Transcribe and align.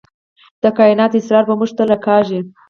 د 0.63 0.63
کائنات 0.77 1.11
اسرار 1.17 1.43
به 1.49 1.53
موږ 1.59 1.71
تل 1.77 1.87
راکاږي. 1.91 2.39